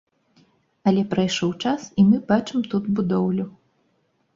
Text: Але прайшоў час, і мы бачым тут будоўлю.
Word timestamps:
Але 0.93 1.03
прайшоў 1.11 1.53
час, 1.67 1.81
і 1.99 2.09
мы 2.11 2.25
бачым 2.35 2.59
тут 2.73 2.93
будоўлю. 3.01 3.51